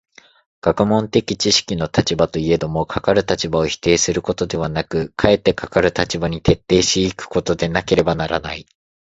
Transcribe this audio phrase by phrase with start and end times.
[0.61, 8.65] 学問的知識の立場といえども、かかる立場を否定することではなく、かえってかかる立場に徹底し行くことでなければならない。